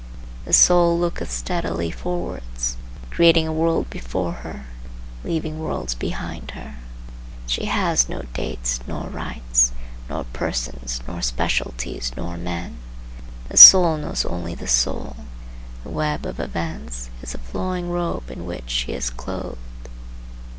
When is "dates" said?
8.33-8.79